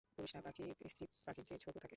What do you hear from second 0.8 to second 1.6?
স্ত্রী পাখির